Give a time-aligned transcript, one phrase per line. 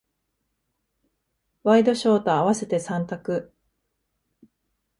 [1.61, 3.53] ワイドショーと合わせて三択。